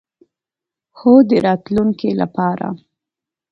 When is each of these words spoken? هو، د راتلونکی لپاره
هو، 0.97 1.13
د 1.29 1.31
راتلونکی 1.45 2.11
لپاره 2.21 2.67